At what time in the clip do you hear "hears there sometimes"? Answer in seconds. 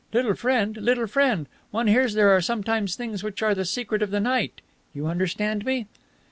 1.85-2.95